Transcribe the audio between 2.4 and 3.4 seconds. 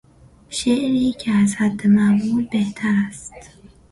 بهتر است